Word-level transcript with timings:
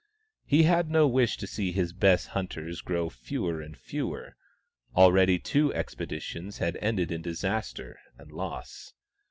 He 0.47 0.63
had 0.63 0.89
no 0.89 1.07
wish 1.07 1.37
to 1.37 1.45
see 1.45 1.71
his 1.71 1.93
best 1.93 2.29
hunters 2.29 2.81
grow 2.81 3.07
fewer 3.07 3.61
and 3.61 3.77
fewer— 3.77 4.35
already 4.97 5.37
two 5.37 5.71
expeditions 5.75 6.57
had 6.57 6.75
ended 6.77 7.11
in 7.11 7.21
dis 7.21 7.43
aster 7.43 7.99
and 8.17 8.31
loss. 8.31 8.93